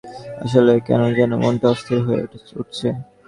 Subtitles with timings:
[0.45, 2.21] আসলে, কেন যেন মনটা অস্থির হয়ে
[2.23, 2.87] উঠছে।